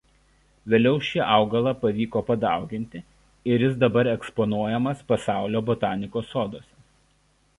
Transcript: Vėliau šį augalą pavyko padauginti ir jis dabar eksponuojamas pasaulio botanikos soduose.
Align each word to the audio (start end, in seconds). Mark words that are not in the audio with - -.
Vėliau 0.73 1.01
šį 1.07 1.19
augalą 1.33 1.73
pavyko 1.81 2.23
padauginti 2.29 3.03
ir 3.55 3.65
jis 3.67 3.77
dabar 3.83 4.09
eksponuojamas 4.15 5.05
pasaulio 5.13 5.61
botanikos 5.71 6.33
soduose. 6.37 6.73